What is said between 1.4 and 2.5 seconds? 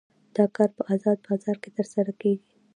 کې ترسره کیږي.